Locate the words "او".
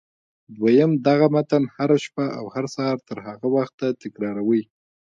2.37-2.45